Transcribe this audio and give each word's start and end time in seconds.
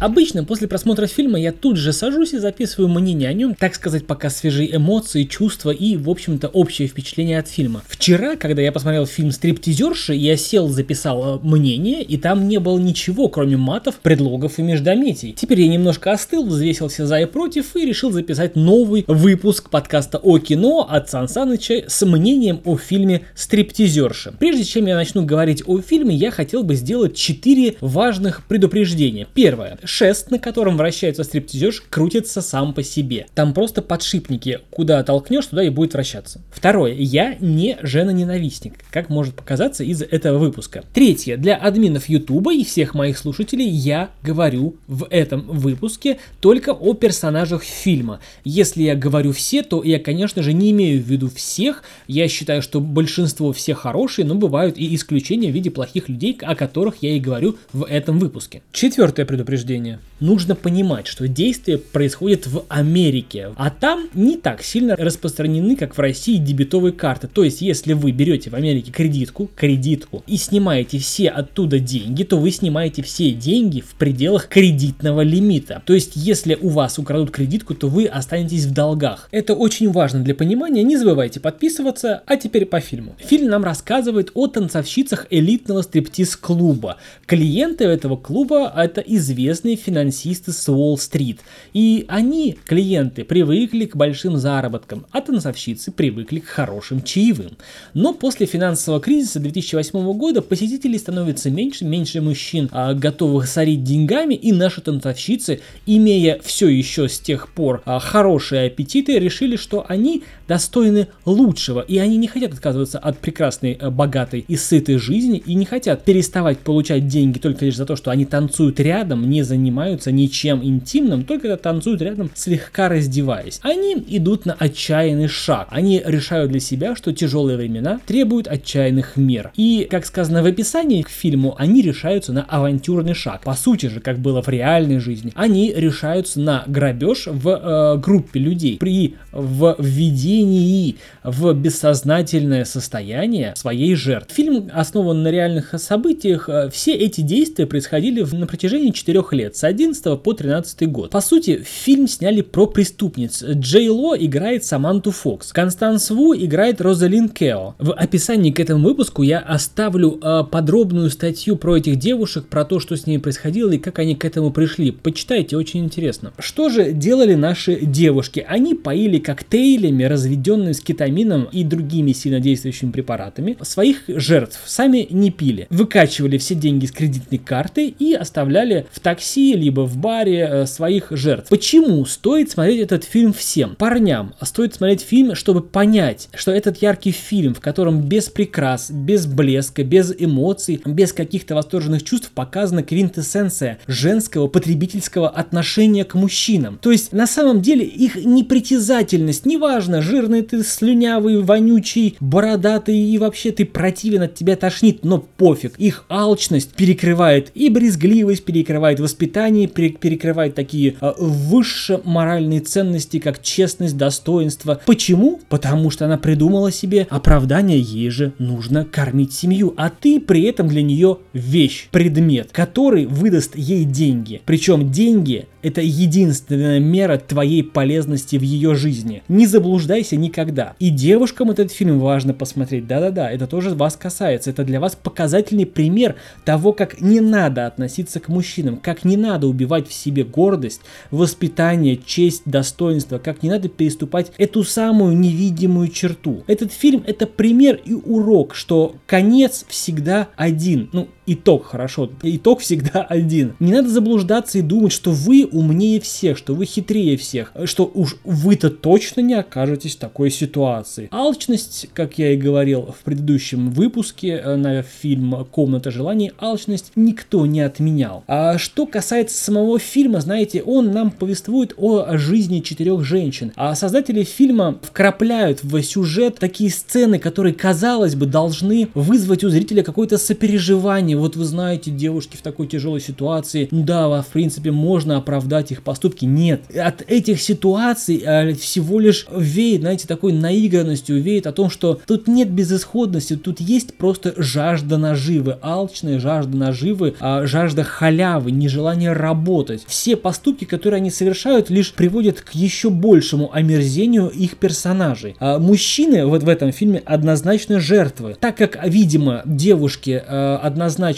Обычно 0.00 0.44
после 0.44 0.66
просмотра 0.66 1.06
фильма 1.06 1.38
я 1.38 1.52
тут 1.52 1.76
же 1.76 1.92
сажусь 1.92 2.32
и 2.32 2.38
записываю 2.38 2.88
мнение 2.88 3.28
о 3.28 3.34
нем, 3.34 3.54
так 3.54 3.74
сказать, 3.74 4.06
пока 4.06 4.30
свежие 4.30 4.74
эмоции, 4.74 5.24
чувства 5.24 5.72
и, 5.72 5.98
в 5.98 6.08
общем-то, 6.08 6.48
общее 6.48 6.88
впечатление 6.88 7.38
от 7.38 7.48
фильма. 7.48 7.82
Вчера, 7.86 8.36
когда 8.36 8.62
я 8.62 8.72
посмотрел 8.72 9.04
фильм 9.04 9.30
«Стриптизерши», 9.30 10.14
я 10.14 10.38
сел, 10.38 10.68
записал 10.68 11.36
э, 11.36 11.38
мнение, 11.42 12.02
и 12.02 12.16
там 12.16 12.48
не 12.48 12.58
было 12.58 12.78
ничего, 12.78 13.28
кроме 13.28 13.58
матов, 13.58 13.96
предлогов 13.96 14.58
и 14.58 14.62
междометий. 14.62 15.32
Теперь 15.32 15.60
я 15.60 15.68
немножко 15.68 16.12
остыл, 16.12 16.46
взвесился 16.46 17.06
за 17.06 17.20
и 17.20 17.26
против 17.26 17.76
и 17.76 17.84
решил 17.84 18.10
записать 18.10 18.56
новый 18.56 19.04
выпуск 19.06 19.68
подкаста 19.68 20.16
о 20.16 20.38
кино 20.38 20.88
от 20.90 21.10
Сан 21.10 21.28
Саныча 21.28 21.84
с 21.88 22.06
мнением 22.06 22.62
о 22.64 22.78
фильме 22.78 23.26
«Стриптизерши». 23.34 24.32
Прежде 24.38 24.64
чем 24.64 24.86
я 24.86 24.94
начну 24.94 25.26
говорить 25.26 25.62
о 25.66 25.78
фильме, 25.82 26.16
я 26.16 26.30
хотел 26.30 26.62
бы 26.62 26.74
сделать 26.74 27.14
четыре 27.16 27.74
важных 27.82 28.46
предупреждения. 28.46 29.26
Первое. 29.34 29.78
Шест, 29.92 30.30
на 30.30 30.38
котором 30.38 30.76
вращается 30.76 31.24
стриптизерш, 31.24 31.82
крутится 31.90 32.42
сам 32.42 32.74
по 32.74 32.84
себе. 32.84 33.26
Там 33.34 33.52
просто 33.52 33.82
подшипники. 33.82 34.60
Куда 34.70 35.02
толкнешь, 35.02 35.46
туда 35.46 35.64
и 35.64 35.68
будет 35.68 35.94
вращаться. 35.94 36.40
Второе. 36.52 36.94
Я 36.94 37.34
не 37.40 37.76
жена-ненавистник, 37.82 38.74
как 38.92 39.08
может 39.08 39.34
показаться 39.34 39.82
из 39.82 40.00
этого 40.00 40.38
выпуска. 40.38 40.84
Третье. 40.94 41.36
Для 41.36 41.56
админов 41.56 42.08
Ютуба 42.08 42.54
и 42.54 42.64
всех 42.64 42.94
моих 42.94 43.18
слушателей 43.18 43.66
я 43.66 44.10
говорю 44.22 44.76
в 44.86 45.08
этом 45.10 45.40
выпуске 45.48 46.18
только 46.38 46.70
о 46.70 46.94
персонажах 46.94 47.64
фильма. 47.64 48.20
Если 48.44 48.84
я 48.84 48.94
говорю 48.94 49.32
все, 49.32 49.64
то 49.64 49.82
я, 49.82 49.98
конечно 49.98 50.40
же, 50.44 50.52
не 50.52 50.70
имею 50.70 51.02
в 51.02 51.06
виду 51.06 51.28
всех. 51.28 51.82
Я 52.06 52.28
считаю, 52.28 52.62
что 52.62 52.80
большинство 52.80 53.52
все 53.52 53.74
хорошие, 53.74 54.24
но 54.24 54.36
бывают 54.36 54.78
и 54.78 54.94
исключения 54.94 55.50
в 55.50 55.54
виде 55.54 55.72
плохих 55.72 56.08
людей, 56.08 56.38
о 56.42 56.54
которых 56.54 56.98
я 57.00 57.16
и 57.16 57.18
говорю 57.18 57.56
в 57.72 57.84
этом 57.84 58.20
выпуске. 58.20 58.62
Четвертое 58.70 59.24
предупреждение. 59.24 59.79
Нужно 60.20 60.54
понимать, 60.54 61.06
что 61.06 61.26
действие 61.28 61.78
происходит 61.78 62.46
в 62.46 62.64
Америке, 62.68 63.52
а 63.56 63.70
там 63.70 64.08
не 64.12 64.36
так 64.36 64.62
сильно 64.62 64.94
распространены, 64.94 65.76
как 65.76 65.96
в 65.96 66.00
России, 66.00 66.36
дебетовые 66.36 66.92
карты. 66.92 67.26
То 67.26 67.42
есть, 67.42 67.62
если 67.62 67.94
вы 67.94 68.10
берете 68.10 68.50
в 68.50 68.54
Америке 68.54 68.92
кредитку, 68.92 69.50
кредитку 69.56 70.22
и 70.26 70.36
снимаете 70.36 70.98
все 70.98 71.30
оттуда 71.30 71.78
деньги, 71.78 72.24
то 72.24 72.38
вы 72.38 72.50
снимаете 72.50 73.02
все 73.02 73.30
деньги 73.30 73.80
в 73.80 73.94
пределах 73.94 74.48
кредитного 74.48 75.22
лимита. 75.22 75.82
То 75.86 75.94
есть, 75.94 76.12
если 76.16 76.54
у 76.60 76.68
вас 76.68 76.98
украдут 76.98 77.30
кредитку, 77.30 77.74
то 77.74 77.88
вы 77.88 78.04
останетесь 78.04 78.66
в 78.66 78.74
долгах. 78.74 79.28
Это 79.30 79.54
очень 79.54 79.90
важно 79.90 80.22
для 80.22 80.34
понимания. 80.34 80.82
Не 80.82 80.98
забывайте 80.98 81.40
подписываться. 81.40 82.22
А 82.26 82.36
теперь 82.36 82.66
по 82.66 82.80
фильму. 82.80 83.16
Фильм 83.18 83.48
нам 83.48 83.64
рассказывает 83.64 84.32
о 84.34 84.48
танцовщицах 84.48 85.26
элитного 85.30 85.80
стриптиз-клуба. 85.80 86.98
Клиенты 87.24 87.84
этого 87.84 88.16
клуба 88.16 88.70
это 88.76 89.00
известные 89.00 89.69
финансисты 89.76 90.52
с 90.52 90.68
Уолл-стрит. 90.68 91.40
И 91.72 92.04
они, 92.08 92.56
клиенты, 92.64 93.24
привыкли 93.24 93.86
к 93.86 93.96
большим 93.96 94.36
заработкам, 94.36 95.06
а 95.10 95.20
танцовщицы 95.20 95.92
привыкли 95.92 96.40
к 96.40 96.46
хорошим 96.46 97.02
чаевым. 97.02 97.56
Но 97.94 98.12
после 98.14 98.46
финансового 98.46 99.00
кризиса 99.00 99.40
2008 99.40 100.12
года 100.12 100.42
посетителей 100.42 100.98
становится 100.98 101.50
меньше, 101.50 101.84
меньше 101.84 102.20
мужчин, 102.20 102.68
а, 102.72 102.94
готовых 102.94 103.46
сорить 103.46 103.84
деньгами, 103.84 104.34
и 104.34 104.52
наши 104.52 104.80
танцовщицы, 104.80 105.60
имея 105.86 106.38
все 106.42 106.68
еще 106.68 107.08
с 107.08 107.18
тех 107.18 107.52
пор 107.52 107.82
а, 107.84 107.98
хорошие 107.98 108.66
аппетиты, 108.66 109.18
решили, 109.18 109.56
что 109.56 109.84
они 109.88 110.24
достойны 110.48 111.08
лучшего, 111.24 111.80
и 111.80 111.98
они 111.98 112.16
не 112.16 112.26
хотят 112.26 112.52
отказываться 112.52 112.98
от 112.98 113.18
прекрасной, 113.18 113.74
а, 113.74 113.90
богатой 113.90 114.44
и 114.46 114.56
сытой 114.56 114.98
жизни, 114.98 115.38
и 115.38 115.54
не 115.54 115.64
хотят 115.64 116.04
переставать 116.04 116.58
получать 116.58 117.06
деньги 117.06 117.38
только 117.38 117.64
лишь 117.64 117.76
за 117.76 117.86
то, 117.86 117.96
что 117.96 118.10
они 118.10 118.24
танцуют 118.24 118.80
рядом, 118.80 119.28
не 119.28 119.42
занимаются 119.60 120.10
ничем 120.10 120.64
интимным, 120.64 121.24
только 121.24 121.48
это 121.48 121.62
танцуют 121.62 122.00
рядом, 122.00 122.30
слегка 122.34 122.88
раздеваясь. 122.88 123.60
Они 123.62 123.94
идут 124.08 124.46
на 124.46 124.54
отчаянный 124.54 125.28
шаг. 125.28 125.68
Они 125.70 126.02
решают 126.04 126.50
для 126.50 126.60
себя, 126.60 126.96
что 126.96 127.12
тяжелые 127.12 127.58
времена 127.58 128.00
требуют 128.06 128.48
отчаянных 128.48 129.16
мер. 129.16 129.52
И, 129.56 129.86
как 129.90 130.06
сказано 130.06 130.42
в 130.42 130.46
описании 130.46 131.02
к 131.02 131.10
фильму, 131.10 131.54
они 131.58 131.82
решаются 131.82 132.32
на 132.32 132.42
авантюрный 132.42 133.14
шаг. 133.14 133.42
По 133.42 133.54
сути 133.54 133.86
же, 133.86 134.00
как 134.00 134.18
было 134.18 134.42
в 134.42 134.48
реальной 134.48 134.98
жизни, 134.98 135.32
они 135.34 135.72
решаются 135.74 136.40
на 136.40 136.64
грабеж 136.66 137.26
в 137.26 137.48
э, 137.48 137.98
группе 137.98 138.40
людей 138.40 138.78
при 138.78 139.16
введении 139.32 140.96
в 141.22 141.52
бессознательное 141.52 142.64
состояние 142.64 143.52
своей 143.56 143.94
жертвы. 143.94 144.34
Фильм 144.34 144.70
основан 144.72 145.22
на 145.22 145.30
реальных 145.30 145.74
событиях. 145.76 146.48
Все 146.72 146.94
эти 146.94 147.20
действия 147.20 147.66
происходили 147.66 148.22
на 148.22 148.46
протяжении 148.46 148.90
четырех 148.90 149.32
лет, 149.34 149.49
с 149.56 149.64
11 149.64 150.20
по 150.22 150.32
13 150.32 150.90
год. 150.90 151.10
По 151.10 151.20
сути, 151.20 151.62
фильм 151.64 152.08
сняли 152.08 152.40
про 152.42 152.66
преступниц. 152.66 153.42
Джей 153.42 153.88
Ло 153.88 154.16
играет 154.16 154.64
Саманту 154.64 155.10
Фокс, 155.10 155.52
Констанс 155.52 156.10
Ву 156.10 156.34
играет 156.34 156.80
Розалин 156.80 157.28
Кео. 157.28 157.74
В 157.78 157.92
описании 157.92 158.50
к 158.50 158.60
этому 158.60 158.84
выпуску 158.84 159.22
я 159.22 159.38
оставлю 159.38 160.18
э, 160.22 160.44
подробную 160.50 161.10
статью 161.10 161.56
про 161.56 161.76
этих 161.76 161.96
девушек, 161.96 162.46
про 162.46 162.64
то, 162.64 162.80
что 162.80 162.96
с 162.96 163.06
ними 163.06 163.20
происходило 163.20 163.70
и 163.70 163.78
как 163.78 163.98
они 163.98 164.14
к 164.14 164.24
этому 164.24 164.50
пришли. 164.50 164.90
Почитайте, 164.90 165.56
очень 165.56 165.84
интересно. 165.84 166.32
Что 166.38 166.68
же 166.68 166.92
делали 166.92 167.34
наши 167.34 167.80
девушки? 167.80 168.44
Они 168.46 168.74
поили 168.74 169.18
коктейлями, 169.18 170.04
разведенными 170.04 170.72
с 170.72 170.80
кетамином 170.80 171.48
и 171.52 171.64
другими 171.64 172.12
сильнодействующими 172.12 172.90
препаратами, 172.90 173.56
своих 173.62 174.02
жертв. 174.08 174.60
Сами 174.66 175.06
не 175.10 175.30
пили. 175.30 175.66
Выкачивали 175.70 176.38
все 176.38 176.54
деньги 176.54 176.86
с 176.86 176.92
кредитной 176.92 177.38
карты 177.38 177.88
и 177.98 178.14
оставляли 178.14 178.86
в 178.92 179.00
такси, 179.00 179.29
либо 179.36 179.82
в 179.82 179.96
баре 179.96 180.48
э, 180.50 180.66
своих 180.66 181.08
жертв. 181.10 181.48
Почему 181.48 182.04
стоит 182.04 182.50
смотреть 182.50 182.80
этот 182.80 183.04
фильм 183.04 183.32
всем? 183.32 183.76
Парням 183.76 184.34
стоит 184.42 184.74
смотреть 184.74 185.02
фильм, 185.02 185.34
чтобы 185.34 185.62
понять, 185.62 186.28
что 186.34 186.52
этот 186.52 186.78
яркий 186.82 187.12
фильм, 187.12 187.54
в 187.54 187.60
котором 187.60 188.02
без 188.02 188.28
прикрас, 188.28 188.90
без 188.90 189.26
блеска, 189.26 189.84
без 189.84 190.14
эмоций, 190.18 190.80
без 190.84 191.12
каких-то 191.12 191.54
восторженных 191.54 192.02
чувств 192.02 192.30
показана 192.34 192.82
квинтэссенция 192.82 193.78
женского 193.86 194.48
потребительского 194.48 195.28
отношения 195.28 196.04
к 196.04 196.14
мужчинам. 196.14 196.78
То 196.80 196.90
есть 196.90 197.12
на 197.12 197.26
самом 197.26 197.60
деле 197.60 197.84
их 197.84 198.16
непритязательность, 198.16 199.46
неважно, 199.46 200.02
жирный 200.02 200.42
ты, 200.42 200.62
слюнявый, 200.62 201.42
вонючий, 201.42 202.16
бородатый 202.20 202.98
и 202.98 203.18
вообще 203.18 203.52
ты 203.52 203.64
противен, 203.64 204.22
от 204.22 204.34
тебя 204.34 204.56
тошнит, 204.56 205.04
но 205.04 205.18
пофиг. 205.18 205.78
Их 205.78 206.04
алчность 206.08 206.72
перекрывает 206.72 207.50
и 207.54 207.68
брезгливость, 207.68 208.44
перекрывает 208.44 209.00
воспитание, 209.00 209.19
перекрывает 209.26 210.54
такие 210.54 210.96
э, 211.00 211.12
высшие 211.18 212.00
моральные 212.04 212.60
ценности, 212.60 213.18
как 213.18 213.42
честность, 213.42 213.96
достоинство. 213.96 214.80
Почему? 214.86 215.40
Потому 215.48 215.90
что 215.90 216.06
она 216.06 216.18
придумала 216.18 216.70
себе 216.72 217.06
оправдание, 217.10 217.80
ей 217.80 218.10
же 218.10 218.32
нужно 218.38 218.84
кормить 218.84 219.32
семью, 219.32 219.74
а 219.76 219.90
ты 219.90 220.20
при 220.20 220.42
этом 220.42 220.68
для 220.68 220.82
нее 220.82 221.18
вещь, 221.32 221.88
предмет, 221.90 222.50
который 222.52 223.06
выдаст 223.06 223.56
ей 223.56 223.84
деньги. 223.84 224.42
Причем 224.44 224.90
деньги 224.90 225.46
это 225.62 225.80
единственная 225.80 226.80
мера 226.80 227.18
твоей 227.18 227.62
полезности 227.62 228.36
в 228.36 228.42
ее 228.42 228.74
жизни. 228.74 229.22
Не 229.28 229.46
заблуждайся 229.46 230.16
никогда. 230.16 230.74
И 230.78 230.90
девушкам 230.90 231.50
этот 231.50 231.72
фильм 231.72 231.98
важно 231.98 232.34
посмотреть. 232.34 232.86
Да-да-да, 232.86 233.30
это 233.30 233.46
тоже 233.46 233.70
вас 233.74 233.96
касается. 233.96 234.50
Это 234.50 234.64
для 234.64 234.80
вас 234.80 234.96
показательный 234.96 235.66
пример 235.66 236.16
того, 236.44 236.72
как 236.72 237.00
не 237.00 237.20
надо 237.20 237.66
относиться 237.66 238.20
к 238.20 238.28
мужчинам, 238.28 238.78
как 238.78 239.04
не 239.04 239.09
надо 239.16 239.46
убивать 239.46 239.88
в 239.88 239.92
себе 239.92 240.24
гордость, 240.24 240.82
воспитание, 241.10 241.96
честь, 241.96 242.42
достоинство, 242.44 243.18
как 243.18 243.42
не 243.42 243.50
надо 243.50 243.68
переступать 243.68 244.32
эту 244.38 244.64
самую 244.64 245.16
невидимую 245.16 245.88
черту. 245.88 246.44
Этот 246.46 246.72
фильм 246.72 247.04
это 247.06 247.26
пример 247.26 247.80
и 247.84 247.94
урок, 247.94 248.54
что 248.54 248.94
конец 249.06 249.64
всегда 249.68 250.28
один. 250.36 250.90
Ну, 250.92 251.08
итог, 251.32 251.66
хорошо, 251.66 252.10
итог 252.22 252.60
всегда 252.60 253.02
один. 253.08 253.54
Не 253.60 253.72
надо 253.72 253.88
заблуждаться 253.88 254.58
и 254.58 254.62
думать, 254.62 254.92
что 254.92 255.10
вы 255.12 255.48
умнее 255.50 256.00
всех, 256.00 256.36
что 256.36 256.54
вы 256.54 256.64
хитрее 256.64 257.16
всех, 257.16 257.52
что 257.64 257.90
уж 257.94 258.16
вы-то 258.24 258.70
точно 258.70 259.20
не 259.20 259.34
окажетесь 259.34 259.96
в 259.96 259.98
такой 259.98 260.30
ситуации. 260.30 261.08
Алчность, 261.12 261.88
как 261.94 262.18
я 262.18 262.32
и 262.32 262.36
говорил 262.36 262.82
в 262.86 263.04
предыдущем 263.04 263.70
выпуске 263.70 264.40
э, 264.42 264.56
на 264.56 264.82
фильм 264.82 265.46
«Комната 265.50 265.90
желаний», 265.90 266.32
алчность 266.38 266.92
никто 266.96 267.46
не 267.46 267.60
отменял. 267.60 268.24
А 268.26 268.58
что 268.58 268.86
касается 268.86 269.42
самого 269.42 269.78
фильма, 269.78 270.20
знаете, 270.20 270.62
он 270.62 270.90
нам 270.90 271.10
повествует 271.10 271.74
о 271.76 272.16
жизни 272.16 272.60
четырех 272.60 273.04
женщин, 273.04 273.52
а 273.56 273.74
создатели 273.74 274.24
фильма 274.24 274.78
вкрапляют 274.82 275.62
в 275.62 275.80
сюжет 275.82 276.38
такие 276.38 276.70
сцены, 276.70 277.18
которые, 277.18 277.54
казалось 277.54 278.14
бы, 278.14 278.26
должны 278.26 278.88
вызвать 278.94 279.44
у 279.44 279.48
зрителя 279.48 279.82
какое-то 279.82 280.18
сопереживание, 280.18 281.19
вот 281.20 281.36
вы 281.36 281.44
знаете, 281.44 281.90
девушки 281.90 282.36
в 282.36 282.42
такой 282.42 282.66
тяжелой 282.66 283.00
ситуации, 283.00 283.68
ну 283.70 283.82
да, 283.82 284.22
в 284.22 284.26
принципе, 284.28 284.70
можно 284.70 285.16
оправдать 285.16 285.70
их 285.72 285.82
поступки. 285.82 286.24
Нет, 286.24 286.62
от 286.74 287.02
этих 287.06 287.40
ситуаций 287.40 288.22
э, 288.24 288.54
всего 288.54 288.98
лишь 289.00 289.26
веет, 289.34 289.82
знаете, 289.82 290.08
такой 290.08 290.32
наигранностью, 290.32 291.20
веет 291.20 291.46
о 291.46 291.52
том, 291.52 291.70
что 291.70 292.00
тут 292.06 292.28
нет 292.28 292.50
безысходности, 292.50 293.36
тут 293.36 293.60
есть 293.60 293.94
просто 293.94 294.34
жажда 294.36 294.98
наживы, 294.98 295.58
алчная 295.62 296.18
жажда 296.18 296.56
наживы, 296.56 297.14
а 297.20 297.46
жажда 297.46 297.84
халявы, 297.84 298.50
нежелание 298.50 299.12
работать. 299.12 299.84
Все 299.86 300.16
поступки, 300.16 300.64
которые 300.64 300.98
они 300.98 301.10
совершают, 301.10 301.70
лишь 301.70 301.92
приводят 301.92 302.40
к 302.40 302.52
еще 302.52 302.90
большему 302.90 303.52
омерзению 303.52 304.28
их 304.28 304.56
персонажей. 304.56 305.36
А 305.38 305.58
мужчины 305.58 306.26
вот 306.26 306.42
в 306.42 306.48
этом 306.48 306.72
фильме 306.72 307.02
однозначно 307.04 307.80
жертвы, 307.80 308.36
так 308.38 308.56
как, 308.56 308.78
видимо, 308.86 309.42
девушки 309.44 310.22
э, 310.24 310.56
однозначно 310.56 311.09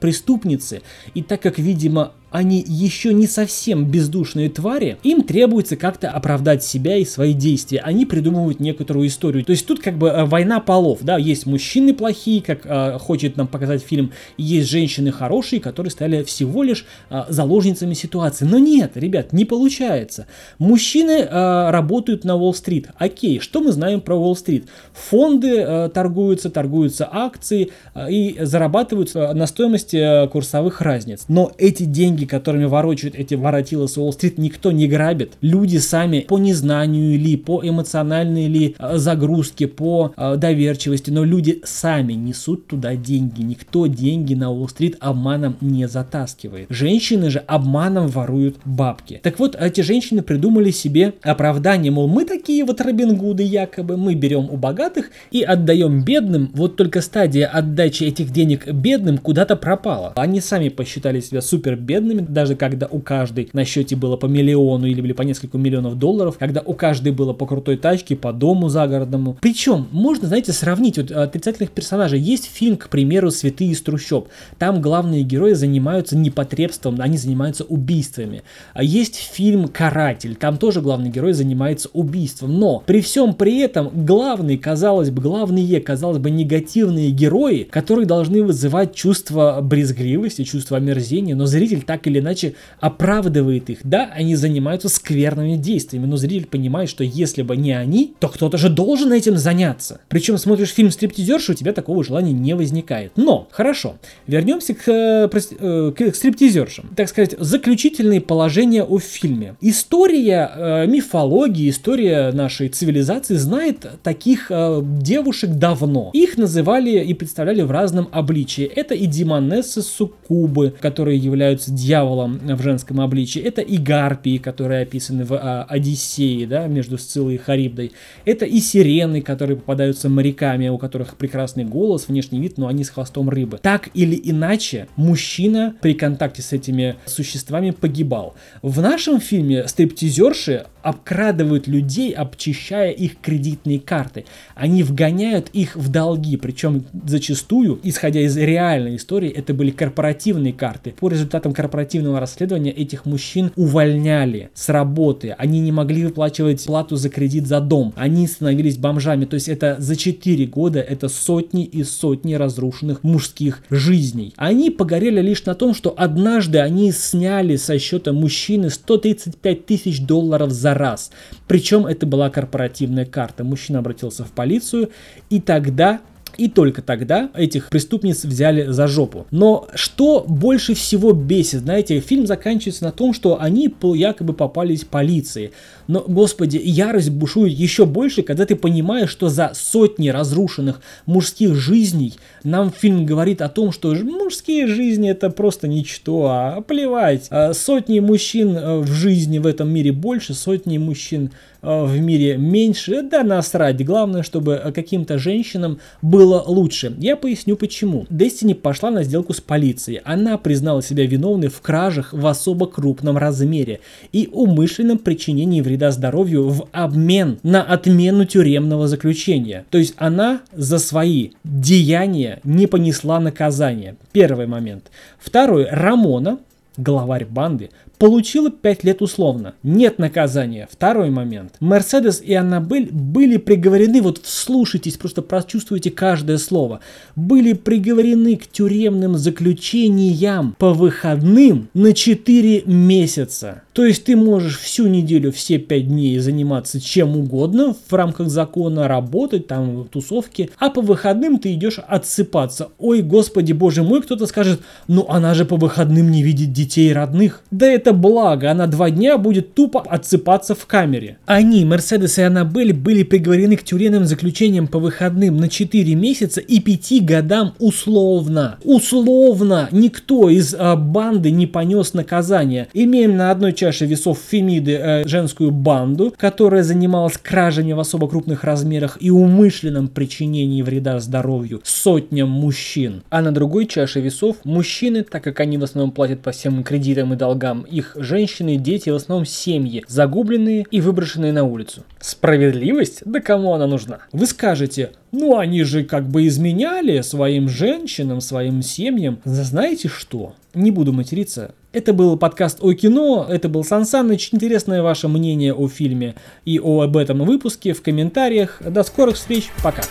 преступницы, 0.00 0.82
и 1.14 1.22
так 1.22 1.42
как, 1.42 1.58
видимо, 1.58 2.12
они 2.34 2.64
еще 2.66 3.14
не 3.14 3.28
совсем 3.28 3.84
бездушные 3.84 4.50
твари, 4.50 4.98
им 5.04 5.22
требуется 5.22 5.76
как-то 5.76 6.10
оправдать 6.10 6.64
себя 6.64 6.96
и 6.96 7.04
свои 7.04 7.32
действия. 7.32 7.78
Они 7.78 8.06
придумывают 8.06 8.58
некоторую 8.58 9.06
историю. 9.06 9.44
То 9.44 9.52
есть 9.52 9.64
тут 9.68 9.78
как 9.80 9.96
бы 9.96 10.08
э, 10.08 10.24
война 10.24 10.58
полов, 10.58 10.98
да, 11.02 11.16
есть 11.16 11.46
мужчины 11.46 11.94
плохие, 11.94 12.42
как 12.42 12.62
э, 12.64 12.98
хочет 12.98 13.36
нам 13.36 13.46
показать 13.46 13.84
фильм, 13.84 14.10
есть 14.36 14.68
женщины 14.68 15.12
хорошие, 15.12 15.60
которые 15.60 15.92
стали 15.92 16.24
всего 16.24 16.64
лишь 16.64 16.86
э, 17.08 17.22
заложницами 17.28 17.94
ситуации. 17.94 18.46
Но 18.46 18.58
нет, 18.58 18.96
ребят, 18.96 19.32
не 19.32 19.44
получается. 19.44 20.26
Мужчины 20.58 21.20
э, 21.20 21.70
работают 21.70 22.24
на 22.24 22.34
Уолл-стрит. 22.34 22.88
Окей, 22.98 23.38
что 23.38 23.60
мы 23.60 23.70
знаем 23.70 24.00
про 24.00 24.16
Уолл-стрит? 24.16 24.66
Фонды 24.92 25.58
э, 25.60 25.88
торгуются, 25.94 26.50
торгуются 26.50 27.08
акции 27.08 27.70
э, 27.94 28.10
и 28.10 28.44
зарабатывают 28.44 29.14
э, 29.14 29.32
на 29.34 29.46
стоимости 29.46 30.24
э, 30.24 30.26
курсовых 30.26 30.80
разниц. 30.80 31.26
Но 31.28 31.52
эти 31.58 31.84
деньги 31.84 32.23
деньги, 32.24 32.26
которыми 32.26 32.64
ворочают 32.64 33.14
эти 33.14 33.34
воротилы 33.34 33.88
с 33.88 33.96
Уолл-стрит, 33.96 34.38
никто 34.38 34.72
не 34.72 34.88
грабит. 34.88 35.34
Люди 35.40 35.78
сами 35.78 36.20
по 36.20 36.38
незнанию 36.38 37.18
ли, 37.18 37.36
по 37.36 37.60
эмоциональной 37.62 38.48
ли 38.48 38.74
э, 38.78 38.96
загрузке, 38.98 39.66
по 39.68 40.12
э, 40.16 40.36
доверчивости, 40.36 41.10
но 41.10 41.24
люди 41.24 41.60
сами 41.64 42.14
несут 42.14 42.66
туда 42.66 42.96
деньги. 42.96 43.42
Никто 43.42 43.86
деньги 43.86 44.34
на 44.34 44.50
Уолл-стрит 44.50 44.96
обманом 45.00 45.56
не 45.60 45.88
затаскивает. 45.88 46.66
Женщины 46.70 47.30
же 47.30 47.38
обманом 47.38 48.08
воруют 48.08 48.56
бабки. 48.64 49.20
Так 49.22 49.38
вот, 49.38 49.56
эти 49.56 49.82
женщины 49.82 50.22
придумали 50.22 50.70
себе 50.70 51.14
оправдание, 51.22 51.92
мол, 51.92 52.08
мы 52.08 52.24
такие 52.24 52.64
вот 52.64 52.80
Робин 52.80 53.16
Гуды 53.16 53.42
якобы, 53.42 53.96
мы 53.96 54.14
берем 54.14 54.48
у 54.50 54.56
богатых 54.56 55.10
и 55.30 55.42
отдаем 55.42 56.04
бедным, 56.04 56.50
вот 56.54 56.76
только 56.76 57.00
стадия 57.00 57.46
отдачи 57.46 58.04
этих 58.04 58.30
денег 58.30 58.66
бедным 58.66 59.18
куда-то 59.18 59.56
пропала. 59.56 60.12
Они 60.16 60.40
сами 60.40 60.68
посчитали 60.68 61.20
себя 61.20 61.40
супер 61.40 61.76
бедными, 61.76 62.13
миллионами, 62.14 62.32
даже 62.32 62.56
когда 62.56 62.86
у 62.86 63.00
каждой 63.00 63.48
на 63.52 63.64
счете 63.64 63.96
было 63.96 64.16
по 64.16 64.26
миллиону 64.26 64.86
или 64.86 65.12
по 65.12 65.22
несколько 65.22 65.58
миллионов 65.58 65.98
долларов, 65.98 66.36
когда 66.38 66.60
у 66.64 66.74
каждой 66.74 67.12
было 67.12 67.32
по 67.32 67.46
крутой 67.46 67.76
тачке, 67.76 68.16
по 68.16 68.32
дому 68.32 68.68
загородному. 68.68 69.36
Причем, 69.40 69.86
можно, 69.90 70.28
знаете, 70.28 70.52
сравнить 70.52 70.98
вот 70.98 71.10
отрицательных 71.10 71.70
персонажей. 71.70 72.20
Есть 72.20 72.50
фильм, 72.52 72.76
к 72.76 72.88
примеру, 72.88 73.30
«Святые 73.30 73.72
из 73.72 73.82
трущоб». 73.82 74.28
Там 74.58 74.80
главные 74.80 75.22
герои 75.22 75.52
занимаются 75.52 76.16
непотребством, 76.16 76.96
они 77.00 77.16
занимаются 77.16 77.64
убийствами. 77.64 78.42
А 78.72 78.82
есть 78.82 79.16
фильм 79.16 79.68
«Каратель», 79.68 80.36
там 80.36 80.56
тоже 80.56 80.80
главный 80.80 81.10
герой 81.10 81.32
занимается 81.32 81.88
убийством. 81.92 82.58
Но 82.58 82.82
при 82.86 83.00
всем 83.00 83.34
при 83.34 83.58
этом 83.58 83.90
главные, 84.06 84.58
казалось 84.58 85.10
бы, 85.10 85.22
главные, 85.22 85.80
казалось 85.80 86.18
бы, 86.18 86.30
негативные 86.30 87.10
герои, 87.10 87.66
которые 87.70 88.06
должны 88.06 88.42
вызывать 88.42 88.94
чувство 88.94 89.60
брезгливости, 89.62 90.44
чувство 90.44 90.76
омерзения, 90.76 91.34
но 91.34 91.46
зритель 91.46 91.82
так 91.82 92.03
или 92.06 92.18
иначе 92.18 92.54
оправдывает 92.80 93.70
их. 93.70 93.78
Да, 93.84 94.10
они 94.14 94.36
занимаются 94.36 94.88
скверными 94.88 95.56
действиями, 95.56 96.06
но 96.06 96.16
зритель 96.16 96.46
понимает, 96.46 96.88
что 96.88 97.04
если 97.04 97.42
бы 97.42 97.56
не 97.56 97.72
они, 97.72 98.14
то 98.20 98.28
кто-то 98.28 98.58
же 98.58 98.68
должен 98.68 99.12
этим 99.12 99.36
заняться. 99.36 100.00
Причем 100.08 100.38
смотришь 100.38 100.72
фильм 100.72 100.90
«Стриптизерша», 100.90 101.52
у 101.52 101.54
тебя 101.54 101.72
такого 101.72 102.02
желания 102.04 102.32
не 102.32 102.54
возникает. 102.54 103.12
Но, 103.16 103.48
хорошо, 103.50 103.96
вернемся 104.26 104.74
к, 104.74 104.88
э, 104.88 105.28
э, 105.28 105.92
к 105.96 106.14
стриптизершам. 106.14 106.90
Так 106.96 107.08
сказать, 107.08 107.34
заключительные 107.38 108.20
положения 108.20 108.82
о 108.84 108.98
фильме. 108.98 109.56
История 109.60 110.50
э, 110.54 110.86
мифологии, 110.86 111.70
история 111.70 112.32
нашей 112.32 112.68
цивилизации 112.68 113.36
знает 113.36 113.86
таких 114.02 114.46
э, 114.50 114.80
девушек 114.82 115.50
давно. 115.50 116.10
Их 116.12 116.36
называли 116.36 117.04
и 117.04 117.14
представляли 117.14 117.62
в 117.62 117.70
разном 117.70 118.08
обличии. 118.12 118.64
Это 118.64 118.94
и 118.94 119.06
демонессы 119.06 119.82
суккубы, 119.82 120.74
которые 120.80 121.18
являются 121.18 121.70
дьяволами, 121.70 121.93
дьяволом 121.94 122.40
в 122.42 122.62
женском 122.62 123.00
обличии. 123.00 123.40
Это 123.40 123.60
и 123.60 123.78
гарпии, 123.78 124.38
которые 124.38 124.82
описаны 124.82 125.24
в 125.24 125.32
а, 125.34 125.64
Одиссее, 125.68 126.46
да, 126.46 126.66
между 126.66 126.98
Сциллой 126.98 127.34
и 127.34 127.38
Харибдой. 127.38 127.92
Это 128.24 128.44
и 128.44 128.58
сирены, 128.58 129.22
которые 129.22 129.56
попадаются 129.56 130.08
моряками, 130.08 130.68
у 130.68 130.78
которых 130.78 131.16
прекрасный 131.16 131.64
голос, 131.64 132.08
внешний 132.08 132.40
вид, 132.40 132.58
но 132.58 132.66
они 132.66 132.82
с 132.82 132.90
хвостом 132.90 133.30
рыбы. 133.30 133.58
Так 133.62 133.90
или 133.94 134.20
иначе, 134.22 134.88
мужчина 134.96 135.74
при 135.80 135.94
контакте 135.94 136.42
с 136.42 136.52
этими 136.52 136.96
существами 137.06 137.70
погибал. 137.70 138.34
В 138.62 138.80
нашем 138.80 139.20
фильме 139.20 139.68
стриптизерши 139.68 140.66
обкрадывают 140.84 141.66
людей, 141.66 142.12
обчищая 142.12 142.90
их 142.90 143.18
кредитные 143.20 143.80
карты. 143.80 144.26
Они 144.54 144.82
вгоняют 144.82 145.48
их 145.54 145.76
в 145.76 145.88
долги, 145.88 146.36
причем 146.36 146.84
зачастую, 147.06 147.80
исходя 147.82 148.20
из 148.20 148.36
реальной 148.36 148.96
истории, 148.96 149.30
это 149.30 149.54
были 149.54 149.70
корпоративные 149.70 150.52
карты. 150.52 150.94
По 151.00 151.08
результатам 151.08 151.54
корпоративного 151.54 152.20
расследования 152.20 152.70
этих 152.70 153.06
мужчин 153.06 153.50
увольняли 153.56 154.50
с 154.52 154.68
работы, 154.68 155.34
они 155.38 155.60
не 155.60 155.72
могли 155.72 156.04
выплачивать 156.04 156.62
плату 156.66 156.96
за 156.96 157.08
кредит 157.08 157.46
за 157.46 157.60
дом, 157.60 157.94
они 157.96 158.26
становились 158.26 158.76
бомжами, 158.76 159.24
то 159.24 159.34
есть 159.34 159.48
это 159.48 159.76
за 159.78 159.96
4 159.96 160.44
года 160.46 160.80
это 160.80 161.08
сотни 161.08 161.64
и 161.64 161.82
сотни 161.82 162.34
разрушенных 162.34 163.02
мужских 163.02 163.62
жизней. 163.70 164.34
Они 164.36 164.68
погорели 164.68 165.22
лишь 165.22 165.46
на 165.46 165.54
том, 165.54 165.74
что 165.74 165.94
однажды 165.96 166.58
они 166.58 166.92
сняли 166.92 167.56
со 167.56 167.78
счета 167.78 168.12
мужчины 168.12 168.68
135 168.68 169.64
тысяч 169.64 170.02
долларов 170.02 170.50
за 170.50 170.73
раз. 170.74 171.10
Причем 171.46 171.86
это 171.86 172.06
была 172.06 172.30
корпоративная 172.30 173.06
карта. 173.06 173.44
Мужчина 173.44 173.78
обратился 173.78 174.24
в 174.24 174.32
полицию, 174.32 174.90
и 175.30 175.40
тогда 175.40 176.00
и 176.38 176.48
только 176.48 176.82
тогда 176.82 177.30
этих 177.34 177.68
преступниц 177.68 178.24
взяли 178.24 178.66
за 178.70 178.86
жопу. 178.86 179.26
Но 179.30 179.68
что 179.74 180.24
больше 180.26 180.74
всего 180.74 181.12
бесит, 181.12 181.60
знаете, 181.60 182.00
фильм 182.00 182.26
заканчивается 182.26 182.84
на 182.84 182.92
том, 182.92 183.12
что 183.14 183.40
они 183.40 183.72
якобы 183.94 184.32
попались 184.32 184.84
полиции. 184.84 185.52
Но, 185.86 186.04
господи, 186.06 186.60
ярость 186.62 187.10
бушует 187.10 187.52
еще 187.52 187.84
больше, 187.84 188.22
когда 188.22 188.46
ты 188.46 188.56
понимаешь, 188.56 189.10
что 189.10 189.28
за 189.28 189.52
сотни 189.54 190.08
разрушенных 190.08 190.80
мужских 191.06 191.54
жизней 191.54 192.14
нам 192.42 192.72
фильм 192.72 193.06
говорит 193.06 193.42
о 193.42 193.48
том, 193.48 193.72
что 193.72 193.94
мужские 193.94 194.66
жизни 194.66 195.10
это 195.10 195.30
просто 195.30 195.68
ничто, 195.68 196.26
а 196.26 196.60
плевать. 196.60 197.26
А 197.30 197.52
сотни 197.52 198.00
мужчин 198.00 198.56
э, 198.56 198.78
в 198.78 198.90
жизни 198.92 199.38
в 199.38 199.46
этом 199.46 199.70
мире 199.70 199.92
больше, 199.92 200.34
сотни 200.34 200.78
мужчин 200.78 201.30
э, 201.62 201.84
в 201.84 201.98
мире 202.00 202.36
меньше, 202.36 203.02
да 203.02 203.22
насрать. 203.22 203.84
Главное, 203.84 204.22
чтобы 204.22 204.52
э, 204.52 204.72
каким-то 204.72 205.18
женщинам 205.18 205.78
было 206.00 206.23
лучше. 206.24 206.94
Я 206.98 207.16
поясню 207.16 207.56
почему. 207.56 208.06
Destiny 208.10 208.54
пошла 208.54 208.90
на 208.90 209.04
сделку 209.04 209.32
с 209.32 209.40
полицией. 209.40 210.00
Она 210.04 210.38
признала 210.38 210.82
себя 210.82 211.06
виновной 211.06 211.48
в 211.48 211.60
кражах 211.60 212.12
в 212.12 212.26
особо 212.26 212.66
крупном 212.66 213.16
размере 213.16 213.80
и 214.12 214.28
умышленном 214.32 214.98
причинении 214.98 215.60
вреда 215.60 215.90
здоровью 215.90 216.48
в 216.48 216.68
обмен 216.72 217.38
на 217.42 217.62
отмену 217.62 218.24
тюремного 218.24 218.88
заключения. 218.88 219.64
То 219.70 219.78
есть 219.78 219.94
она 219.96 220.40
за 220.52 220.78
свои 220.78 221.30
деяния 221.44 222.40
не 222.44 222.66
понесла 222.66 223.20
наказания. 223.20 223.96
Первый 224.12 224.46
момент. 224.46 224.90
Второй. 225.18 225.66
Рамона, 225.70 226.38
главарь 226.76 227.24
банды, 227.24 227.70
получила 228.04 228.50
5 228.50 228.84
лет 228.84 229.00
условно. 229.00 229.54
Нет 229.62 229.98
наказания. 229.98 230.68
Второй 230.70 231.08
момент. 231.08 231.54
Мерседес 231.60 232.20
и 232.20 232.34
Аннабель 232.34 232.90
были 232.92 233.38
приговорены, 233.38 234.02
вот 234.02 234.20
вслушайтесь, 234.22 234.98
просто 234.98 235.22
прочувствуйте 235.22 235.90
каждое 235.90 236.36
слово, 236.36 236.80
были 237.16 237.54
приговорены 237.54 238.36
к 238.36 238.46
тюремным 238.46 239.16
заключениям 239.16 240.54
по 240.58 240.74
выходным 240.74 241.70
на 241.72 241.94
4 241.94 242.64
месяца. 242.66 243.62
То 243.72 243.86
есть 243.86 244.04
ты 244.04 244.16
можешь 244.16 244.58
всю 244.58 244.86
неделю, 244.86 245.32
все 245.32 245.58
5 245.58 245.88
дней 245.88 246.18
заниматься 246.18 246.80
чем 246.80 247.16
угодно 247.16 247.74
в 247.88 247.92
рамках 247.94 248.28
закона, 248.28 248.86
работать, 248.86 249.46
там, 249.46 249.88
тусовки, 249.90 250.50
а 250.58 250.68
по 250.68 250.82
выходным 250.82 251.38
ты 251.38 251.54
идешь 251.54 251.78
отсыпаться. 251.78 252.68
Ой, 252.78 253.00
господи, 253.00 253.52
боже 253.52 253.82
мой, 253.82 254.02
кто-то 254.02 254.26
скажет, 254.26 254.60
ну 254.88 255.06
она 255.08 255.32
же 255.32 255.46
по 255.46 255.56
выходным 255.56 256.10
не 256.10 256.22
видит 256.22 256.52
детей 256.52 256.74
детей 256.74 256.92
родных. 256.92 257.42
Да 257.50 257.66
это 257.66 257.93
благо, 257.94 258.50
она 258.50 258.66
два 258.66 258.90
дня 258.90 259.18
будет 259.18 259.54
тупо 259.54 259.82
отсыпаться 259.82 260.54
в 260.54 260.66
камере. 260.66 261.18
Они, 261.26 261.64
Мерседес 261.64 262.18
и 262.18 262.22
Аннабель, 262.22 262.72
были 262.72 263.02
приговорены 263.02 263.56
к 263.56 263.64
тюремным 263.64 264.04
заключениям 264.04 264.66
по 264.66 264.78
выходным 264.78 265.36
на 265.36 265.48
4 265.48 265.94
месяца 265.94 266.40
и 266.40 266.60
5 266.60 267.04
годам 267.04 267.54
условно. 267.58 268.58
Условно! 268.64 269.68
Никто 269.72 270.28
из 270.28 270.54
э, 270.54 270.76
банды 270.76 271.30
не 271.30 271.46
понес 271.46 271.94
наказание. 271.94 272.68
Имеем 272.74 273.16
на 273.16 273.30
одной 273.30 273.52
чаше 273.52 273.86
весов 273.86 274.18
Фемиды 274.30 274.72
э, 274.72 275.08
женскую 275.08 275.50
банду, 275.50 276.12
которая 276.16 276.62
занималась 276.62 277.18
кражами 277.18 277.72
в 277.72 277.80
особо 277.80 278.08
крупных 278.08 278.44
размерах 278.44 278.98
и 279.00 279.10
умышленном 279.10 279.88
причинении 279.88 280.62
вреда 280.62 281.00
здоровью 281.00 281.60
сотням 281.64 282.30
мужчин. 282.30 283.02
А 283.10 283.22
на 283.22 283.32
другой 283.32 283.66
чаше 283.66 284.00
весов 284.00 284.36
мужчины, 284.44 285.02
так 285.02 285.22
как 285.22 285.40
они 285.40 285.58
в 285.58 285.64
основном 285.64 285.92
платят 285.92 286.20
по 286.20 286.32
всем 286.32 286.62
кредитам 286.62 287.12
и 287.12 287.16
долгам, 287.16 287.62
их 287.74 287.96
женщины 287.96 288.56
дети 288.56 288.90
в 288.90 288.94
основном 288.94 289.26
семьи, 289.26 289.84
загубленные 289.88 290.64
и 290.70 290.80
выброшенные 290.80 291.32
на 291.32 291.44
улицу. 291.44 291.82
Справедливость? 292.00 293.02
Да 293.04 293.20
кому 293.20 293.52
она 293.54 293.66
нужна? 293.66 293.98
Вы 294.12 294.26
скажете, 294.26 294.92
ну 295.12 295.38
они 295.38 295.62
же 295.64 295.84
как 295.84 296.08
бы 296.08 296.26
изменяли 296.26 297.00
своим 297.00 297.48
женщинам, 297.48 298.20
своим 298.20 298.62
семьям. 298.62 299.20
Знаете 299.24 299.88
что? 299.88 300.34
Не 300.54 300.70
буду 300.70 300.92
материться. 300.92 301.54
Это 301.72 301.92
был 301.92 302.16
подкаст 302.16 302.58
о 302.60 302.72
кино, 302.74 303.26
это 303.28 303.48
был 303.48 303.64
Сан 303.64 303.84
Саныч. 303.84 304.28
Интересное 304.32 304.82
ваше 304.82 305.08
мнение 305.08 305.52
о 305.52 305.66
фильме 305.68 306.14
и 306.44 306.58
об 306.58 306.96
этом 306.96 307.24
выпуске 307.24 307.72
в 307.72 307.82
комментариях. 307.82 308.62
До 308.64 308.84
скорых 308.84 309.16
встреч, 309.16 309.50
пока. 309.62 309.82